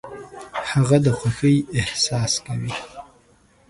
[0.69, 2.73] هغه د خوښۍ احساس کوي.